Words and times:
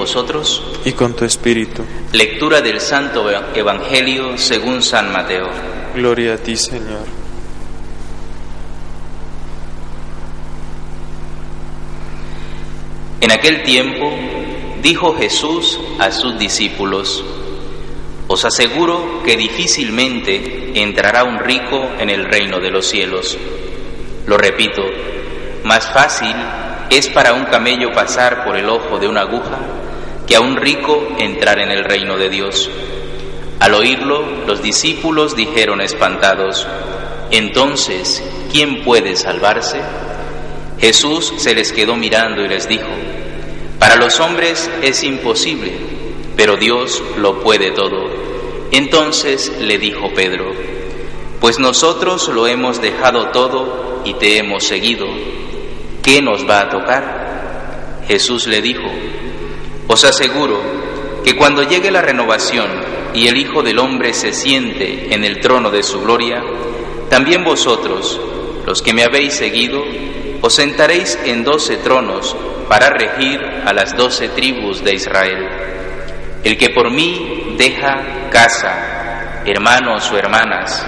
vosotros? 0.00 0.62
Y 0.86 0.92
con 0.92 1.14
tu 1.14 1.26
espíritu. 1.26 1.84
Lectura 2.12 2.62
del 2.62 2.80
Santo 2.80 3.28
Evangelio 3.54 4.38
según 4.38 4.82
San 4.82 5.12
Mateo. 5.12 5.46
Gloria 5.94 6.34
a 6.34 6.38
ti, 6.38 6.56
Señor. 6.56 7.04
En 13.20 13.30
aquel 13.30 13.62
tiempo 13.62 14.10
dijo 14.82 15.14
Jesús 15.16 15.78
a 15.98 16.10
sus 16.10 16.38
discípulos, 16.38 17.22
Os 18.26 18.44
aseguro 18.46 19.22
que 19.22 19.36
difícilmente 19.36 20.80
entrará 20.80 21.24
un 21.24 21.40
rico 21.40 21.90
en 21.98 22.08
el 22.08 22.24
reino 22.24 22.58
de 22.58 22.70
los 22.70 22.86
cielos. 22.86 23.36
Lo 24.26 24.38
repito, 24.38 24.82
más 25.64 25.92
fácil 25.92 26.34
es 26.88 27.08
para 27.08 27.34
un 27.34 27.44
camello 27.44 27.92
pasar 27.92 28.44
por 28.44 28.56
el 28.56 28.66
ojo 28.70 28.98
de 28.98 29.06
una 29.06 29.20
aguja 29.20 29.58
que 30.30 30.36
a 30.36 30.40
un 30.40 30.56
rico 30.56 31.08
entrar 31.18 31.58
en 31.58 31.72
el 31.72 31.82
reino 31.82 32.16
de 32.16 32.28
Dios. 32.28 32.70
Al 33.58 33.74
oírlo, 33.74 34.22
los 34.46 34.62
discípulos 34.62 35.34
dijeron 35.34 35.80
espantados, 35.80 36.68
Entonces, 37.32 38.22
¿quién 38.52 38.84
puede 38.84 39.16
salvarse? 39.16 39.80
Jesús 40.78 41.32
se 41.36 41.52
les 41.52 41.72
quedó 41.72 41.96
mirando 41.96 42.44
y 42.44 42.48
les 42.48 42.68
dijo, 42.68 42.86
Para 43.80 43.96
los 43.96 44.20
hombres 44.20 44.70
es 44.82 45.02
imposible, 45.02 45.72
pero 46.36 46.56
Dios 46.56 47.02
lo 47.16 47.40
puede 47.40 47.72
todo. 47.72 48.06
Entonces 48.70 49.52
le 49.58 49.78
dijo 49.78 50.14
Pedro, 50.14 50.52
Pues 51.40 51.58
nosotros 51.58 52.28
lo 52.28 52.46
hemos 52.46 52.80
dejado 52.80 53.30
todo 53.30 54.02
y 54.04 54.14
te 54.14 54.38
hemos 54.38 54.62
seguido. 54.62 55.06
¿Qué 56.04 56.22
nos 56.22 56.48
va 56.48 56.60
a 56.60 56.68
tocar? 56.68 58.04
Jesús 58.06 58.46
le 58.46 58.62
dijo, 58.62 58.88
Os 59.92 60.04
aseguro 60.04 60.62
que 61.24 61.34
cuando 61.34 61.64
llegue 61.64 61.90
la 61.90 62.00
renovación 62.00 62.70
y 63.12 63.26
el 63.26 63.36
Hijo 63.36 63.60
del 63.64 63.80
Hombre 63.80 64.14
se 64.14 64.32
siente 64.32 65.12
en 65.12 65.24
el 65.24 65.40
trono 65.40 65.68
de 65.72 65.82
su 65.82 66.00
gloria, 66.00 66.40
también 67.08 67.42
vosotros, 67.42 68.20
los 68.64 68.82
que 68.82 68.94
me 68.94 69.02
habéis 69.02 69.34
seguido, 69.34 69.82
os 70.42 70.54
sentaréis 70.54 71.18
en 71.24 71.42
doce 71.42 71.78
tronos 71.78 72.36
para 72.68 72.90
regir 72.90 73.40
a 73.66 73.72
las 73.72 73.96
doce 73.96 74.28
tribus 74.28 74.84
de 74.84 74.94
Israel. 74.94 75.48
El 76.44 76.56
que 76.56 76.70
por 76.70 76.92
mí 76.92 77.56
deja 77.58 78.28
casa, 78.30 79.42
hermanos 79.44 80.08
o 80.12 80.16
hermanas, 80.16 80.86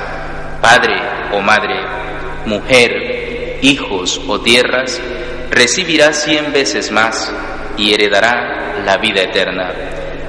padre 0.61 0.95
o 1.33 1.41
madre, 1.41 1.75
mujer, 2.47 3.59
hijos 3.63 4.21
o 4.29 4.41
tierras, 4.41 5.01
recibirá 5.51 6.13
cien 6.13 6.53
veces 6.53 6.93
más 6.93 7.35
y 7.77 7.95
heredará 7.95 8.62
la 8.85 8.97
vida 8.99 9.23
eterna. 9.23 9.73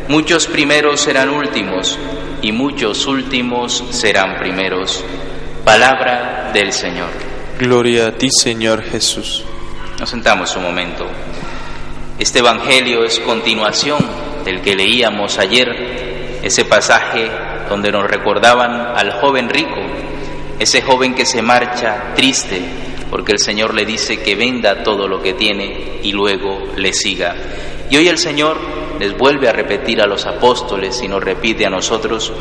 Muchos 0.07 0.47
primeros 0.47 1.01
serán 1.01 1.29
últimos 1.29 1.97
y 2.41 2.51
muchos 2.51 3.05
últimos 3.07 3.83
serán 3.91 4.37
primeros. 4.39 5.03
Palabra 5.63 6.51
del 6.53 6.71
Señor. 6.73 7.09
Gloria 7.59 8.07
a 8.07 8.11
ti, 8.11 8.29
Señor 8.29 8.83
Jesús. 8.83 9.43
Nos 9.99 10.09
sentamos 10.09 10.55
un 10.55 10.63
momento. 10.63 11.05
Este 12.19 12.39
Evangelio 12.39 13.03
es 13.03 13.19
continuación 13.19 13.99
del 14.43 14.61
que 14.61 14.75
leíamos 14.75 15.39
ayer, 15.39 16.39
ese 16.43 16.65
pasaje 16.65 17.29
donde 17.69 17.91
nos 17.91 18.09
recordaban 18.09 18.71
al 18.95 19.11
joven 19.21 19.49
rico, 19.49 19.81
ese 20.59 20.81
joven 20.81 21.15
que 21.15 21.25
se 21.25 21.41
marcha 21.41 22.13
triste 22.15 22.61
porque 23.13 23.33
el 23.33 23.37
Señor 23.37 23.75
le 23.75 23.85
dice 23.85 24.23
que 24.23 24.33
venda 24.33 24.81
todo 24.81 25.07
lo 25.07 25.21
que 25.21 25.33
tiene 25.33 25.99
y 26.01 26.11
luego 26.11 26.63
le 26.75 26.91
siga. 26.93 27.35
Y 27.93 27.97
hoy 27.97 28.07
el 28.07 28.17
Señor 28.17 28.57
les 28.99 29.15
vuelve 29.15 29.47
a 29.47 29.53
repetir 29.53 30.01
a 30.01 30.07
los 30.07 30.25
apóstoles 30.25 30.99
y 31.03 31.07
nos 31.07 31.23
repite 31.23 31.63
a 31.67 31.69
nosotros 31.69 32.33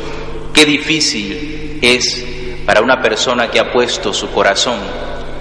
qué 0.51 0.65
difícil 0.65 1.77
es 1.79 2.25
para 2.65 2.81
una 2.81 3.03
persona 3.03 3.51
que 3.51 3.59
ha 3.59 3.71
puesto 3.71 4.15
su 4.15 4.31
corazón 4.31 4.79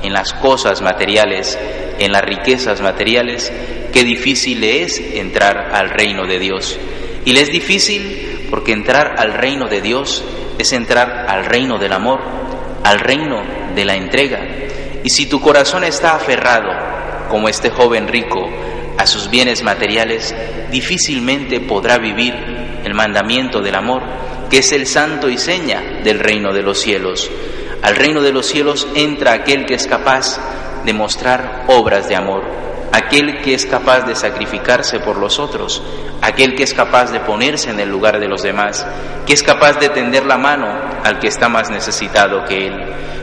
en 0.03 0.13
las 0.13 0.35
cosas 0.35 0.83
materiales, 0.83 1.59
en 1.99 2.13
las 2.13 2.21
riquezas 2.21 2.83
materiales, 2.83 3.51
qué 3.91 4.05
difícil 4.05 4.61
le 4.61 4.83
es 4.83 4.99
entrar 4.99 5.71
al 5.73 5.89
reino 5.89 6.27
de 6.27 6.39
Dios. 6.39 6.79
Y 7.25 7.33
le 7.33 7.41
es 7.41 7.51
difícil 7.51 8.49
porque 8.51 8.73
entrar 8.73 9.15
al 9.17 9.33
reino 9.33 9.67
de 9.67 9.81
Dios 9.81 10.23
es 10.59 10.75
entrar 10.75 11.25
al 11.27 11.47
reino 11.47 11.79
del 11.79 11.95
amor, 11.95 12.21
al 12.85 13.01
reino 13.01 13.43
de 13.75 13.85
la 13.87 13.97
entrega. 13.97 14.41
Y 15.05 15.09
si 15.09 15.25
tu 15.25 15.41
corazón 15.41 15.85
está 15.85 16.17
aferrado, 16.17 16.93
como 17.31 17.49
este 17.49 17.71
joven 17.71 18.09
rico, 18.09 18.47
a 18.99 19.07
sus 19.07 19.31
bienes 19.31 19.63
materiales, 19.63 20.35
difícilmente 20.71 21.61
podrá 21.61 21.99
vivir 21.99 22.35
el 22.85 22.95
mandamiento 22.95 23.61
del 23.61 23.75
amor, 23.75 24.03
que 24.51 24.59
es 24.59 24.73
el 24.73 24.87
santo 24.87 25.29
y 25.29 25.39
seña 25.39 26.01
del 26.05 26.21
reino 26.21 26.53
de 26.53 26.63
los 26.63 26.81
cielos. 26.81 27.31
Al 27.83 27.97
reino 27.97 28.23
de 28.23 28.33
los 28.33 28.47
cielos 28.47 28.87
entra 28.95 29.33
aquel 29.33 29.67
que 29.67 29.75
es 29.75 29.87
capaz 29.87 30.39
de 30.85 30.93
mostrar 30.93 31.65
obras 31.69 32.09
de 32.09 32.17
amor, 32.17 32.45
aquel 32.93 33.41
que 33.43 33.55
es 33.55 33.67
capaz 33.67 34.03
de 34.03 34.15
sacrificarse 34.15 35.01
por 35.01 35.17
los 35.17 35.39
otros, 35.39 35.83
aquel 36.21 36.55
que 36.55 36.63
es 36.63 36.75
capaz 36.75 37.11
de 37.11 37.21
ponerse 37.21 37.71
en 37.71 37.81
el 37.81 37.89
lugar 37.89 38.21
de 38.21 38.29
los 38.29 38.43
demás, 38.43 38.87
que 39.27 39.33
es 39.33 39.43
capaz 39.43 39.79
de 39.79 39.89
tender 39.89 40.27
la 40.27 40.39
mano 40.39 40.67
al 41.03 41.19
que 41.19 41.29
está 41.29 41.49
más 41.49 41.71
necesitado 41.71 42.45
que 42.45 42.67
él. 42.67 42.75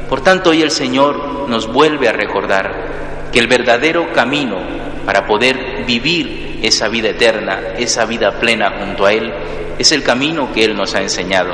Por 0.10 0.22
tanto, 0.22 0.50
hoy 0.50 0.62
el 0.62 0.72
Señor 0.72 1.48
nos 1.48 1.72
vuelve 1.72 2.08
a 2.08 2.14
recordar 2.14 3.30
que 3.32 3.40
el 3.40 3.48
verdadero 3.48 4.12
camino 4.12 4.58
para 5.06 5.26
poder 5.26 5.86
vivir 5.86 6.60
esa 6.64 6.88
vida 6.88 7.10
eterna, 7.10 7.74
esa 7.78 8.06
vida 8.06 8.40
plena 8.40 8.80
junto 8.80 9.06
a 9.06 9.14
Él, 9.14 9.32
es 9.78 9.92
el 9.92 10.04
camino 10.04 10.52
que 10.54 10.64
Él 10.66 10.76
nos 10.76 10.96
ha 10.96 11.02
enseñado, 11.02 11.54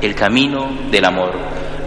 el 0.00 0.14
camino 0.14 0.70
del 0.90 1.04
amor. 1.04 1.32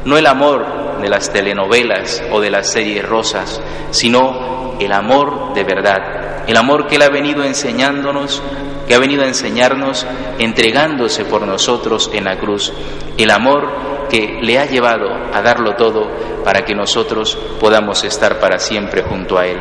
No 0.04 0.18
el 0.18 0.28
amor 0.28 1.00
de 1.02 1.10
las 1.10 1.32
telenovelas 1.32 2.24
o 2.32 2.40
de 2.40 2.50
las 2.50 2.72
series 2.72 3.08
rosas, 3.08 3.62
sino 3.92 4.78
el 4.80 4.92
amor 4.92 5.54
de 5.54 5.64
verdad, 5.64 6.48
el 6.48 6.58
amor 6.58 6.88
que 6.88 6.96
Él 6.96 7.04
ha 7.04 7.10
venido 7.10 7.44
enseñándonos, 7.44 8.42
que 8.88 8.96
ha 8.96 9.00
venido 9.00 9.24
a 9.24 9.28
enseñarnos 9.28 10.06
entregándose 10.40 11.26
por 11.26 11.46
nosotros 11.48 12.10
en 12.14 12.26
la 12.26 12.38
cruz, 12.38 12.72
el 13.18 13.32
amor 13.32 14.08
que 14.10 14.40
le 14.42 14.60
ha 14.60 14.66
llevado 14.66 15.10
a 15.34 15.42
darlo 15.42 15.76
todo 15.76 16.35
para 16.46 16.64
que 16.64 16.76
nosotros 16.76 17.36
podamos 17.60 18.04
estar 18.04 18.40
para 18.40 18.60
siempre 18.60 19.02
junto 19.02 19.38
a 19.40 19.48
Él. 19.48 19.58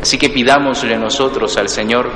Así 0.00 0.16
que 0.16 0.30
pidámosle 0.30 0.96
nosotros 0.96 1.58
al 1.58 1.68
Señor 1.68 2.10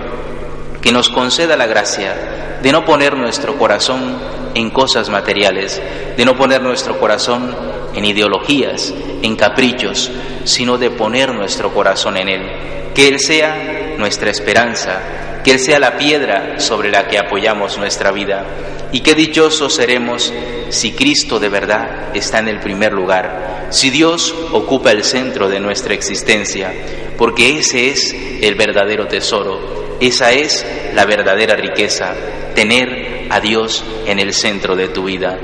que 0.81 0.91
nos 0.91 1.11
conceda 1.11 1.55
la 1.55 1.67
gracia 1.67 2.59
de 2.63 2.73
no 2.73 2.85
poner 2.85 3.15
nuestro 3.15 3.59
corazón 3.59 4.17
en 4.55 4.71
cosas 4.71 5.11
materiales, 5.11 5.81
de 6.17 6.25
no 6.25 6.35
poner 6.35 6.63
nuestro 6.63 6.99
corazón 6.99 7.55
en 7.95 8.05
ideologías, 8.07 8.95
en 9.23 9.37
caprichos, 9.37 10.11
sino 10.45 10.79
de 10.79 10.91
poner 10.91 11.35
nuestro 11.35 11.75
corazón 11.75 12.17
en 12.17 12.29
Él. 12.31 12.93
Que 12.95 13.09
Él 13.09 13.21
sea 13.21 13.95
nuestra 13.99 14.31
esperanza, 14.31 15.36
que 15.47 15.53
Él 15.53 15.61
sea 15.61 15.79
la 15.79 15.97
piedra 15.97 16.59
sobre 16.59 16.91
la 16.91 17.07
que 17.07 17.21
apoyamos 17.21 17.79
nuestra 17.79 18.11
vida. 18.11 18.45
Y 18.91 18.99
qué 18.99 19.15
dichosos 19.15 19.77
seremos 19.77 20.33
si 20.71 20.91
Cristo 20.91 21.39
de 21.39 21.49
verdad 21.49 22.17
está 22.17 22.41
en 22.41 22.49
el 22.49 22.59
primer 22.59 22.93
lugar, 22.93 23.69
si 23.71 23.91
Dios 23.91 24.35
ocupa 24.51 24.91
el 24.91 25.05
centro 25.05 25.49
de 25.49 25.61
nuestra 25.61 25.95
existencia, 25.95 26.73
porque 27.17 27.61
ese 27.61 27.91
es 27.91 28.13
el 28.43 28.57
verdadero 28.57 29.07
tesoro, 29.07 29.99
esa 30.01 30.33
es 30.33 30.67
la 30.95 31.05
verdadera 31.05 31.55
riqueza, 31.55 32.13
tener 32.57 33.29
a 33.31 33.39
Dios 33.39 33.85
en 34.05 34.19
el 34.19 34.33
centro 34.33 34.75
de 34.75 34.89
tu 34.89 35.05
vida. 35.05 35.39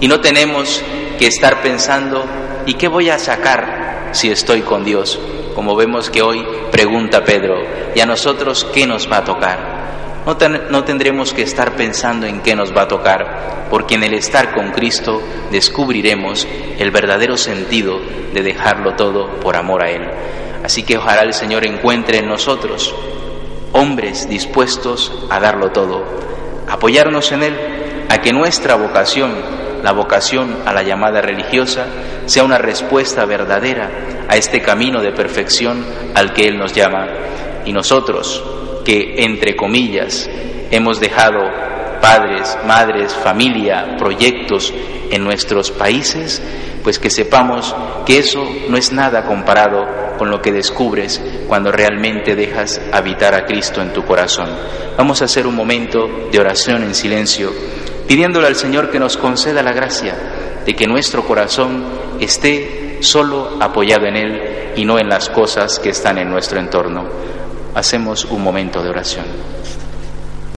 Y 0.00 0.08
no 0.08 0.20
tenemos 0.20 0.82
que 1.18 1.28
estar 1.28 1.62
pensando, 1.62 2.26
¿y 2.66 2.74
qué 2.74 2.88
voy 2.88 3.08
a 3.08 3.18
sacar 3.18 4.10
si 4.12 4.28
estoy 4.28 4.60
con 4.60 4.84
Dios? 4.84 5.18
Como 5.56 5.74
vemos 5.74 6.10
que 6.10 6.20
hoy 6.20 6.46
pregunta 6.70 7.24
Pedro, 7.24 7.56
¿y 7.94 8.00
a 8.00 8.04
nosotros 8.04 8.68
qué 8.74 8.86
nos 8.86 9.10
va 9.10 9.16
a 9.16 9.24
tocar? 9.24 9.58
No, 10.26 10.36
no, 10.68 10.84
tendremos 10.84 11.32
que 11.32 11.40
estar 11.40 11.74
pensando 11.76 12.26
en 12.26 12.42
qué 12.42 12.54
nos 12.54 12.76
va 12.76 12.82
a 12.82 12.88
tocar, 12.88 13.68
porque 13.70 13.94
en 13.94 14.04
el 14.04 14.12
estar 14.12 14.52
con 14.52 14.70
Cristo 14.72 15.18
descubriremos 15.50 16.46
el 16.78 16.90
verdadero 16.90 17.38
sentido 17.38 17.98
de 18.34 18.42
dejarlo 18.42 18.96
todo 18.96 19.40
por 19.40 19.56
amor 19.56 19.82
a 19.82 19.90
Él. 19.90 20.02
Así 20.62 20.82
que 20.82 20.98
ojalá 20.98 21.22
el 21.22 21.32
Señor 21.32 21.64
encuentre 21.64 22.18
en 22.18 22.28
nosotros 22.28 22.94
hombres 23.72 24.28
dispuestos 24.28 25.10
a 25.30 25.40
darlo 25.40 25.70
todo, 25.70 26.04
apoyarnos 26.68 27.32
en 27.32 27.42
Él, 27.42 27.56
a 28.10 28.20
que 28.20 28.34
nuestra 28.34 28.74
vocación, 28.74 29.32
la 29.82 29.92
vocación 29.92 30.54
a 30.66 30.74
la 30.74 30.82
llamada 30.82 31.22
religiosa, 31.22 31.86
sea 32.26 32.44
una 32.44 32.58
respuesta 32.58 33.24
verdadera 33.24 33.90
a 34.28 34.36
este 34.36 34.60
camino 34.60 35.00
de 35.00 35.12
perfección 35.12 35.84
al 36.14 36.32
que 36.32 36.46
Él 36.46 36.58
nos 36.58 36.72
llama. 36.72 37.06
Y 37.64 37.72
nosotros, 37.72 38.42
que, 38.84 39.24
entre 39.24 39.56
comillas, 39.56 40.28
hemos 40.70 41.00
dejado 41.00 41.40
padres, 42.00 42.56
madres, 42.66 43.14
familia, 43.14 43.96
proyectos 43.98 44.72
en 45.10 45.24
nuestros 45.24 45.70
países, 45.70 46.42
pues 46.82 46.98
que 46.98 47.10
sepamos 47.10 47.74
que 48.04 48.18
eso 48.18 48.46
no 48.68 48.76
es 48.76 48.92
nada 48.92 49.24
comparado 49.24 49.84
con 50.18 50.30
lo 50.30 50.40
que 50.40 50.52
descubres 50.52 51.20
cuando 51.48 51.72
realmente 51.72 52.34
dejas 52.34 52.80
habitar 52.92 53.34
a 53.34 53.44
Cristo 53.44 53.82
en 53.82 53.92
tu 53.92 54.04
corazón. 54.04 54.48
Vamos 54.96 55.20
a 55.20 55.26
hacer 55.26 55.46
un 55.46 55.54
momento 55.54 56.28
de 56.30 56.38
oración 56.38 56.82
en 56.82 56.94
silencio, 56.94 57.52
pidiéndole 58.06 58.46
al 58.46 58.56
Señor 58.56 58.90
que 58.90 59.00
nos 59.00 59.16
conceda 59.16 59.62
la 59.62 59.72
gracia 59.72 60.14
de 60.64 60.74
que 60.74 60.86
nuestro 60.86 61.24
corazón 61.24 61.84
esté 62.20 62.98
solo 63.00 63.58
apoyado 63.60 64.06
en 64.06 64.16
Él 64.16 64.42
y 64.76 64.84
no 64.84 64.98
en 64.98 65.08
las 65.08 65.28
cosas 65.28 65.78
que 65.78 65.90
están 65.90 66.18
en 66.18 66.30
nuestro 66.30 66.58
entorno. 66.58 67.04
Hacemos 67.74 68.24
un 68.24 68.42
momento 68.42 68.82
de 68.82 68.90
oración. 68.90 69.26